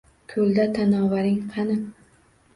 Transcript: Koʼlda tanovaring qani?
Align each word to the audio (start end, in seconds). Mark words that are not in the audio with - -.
Koʼlda 0.31 0.65
tanovaring 0.77 1.39
qani? 1.53 1.79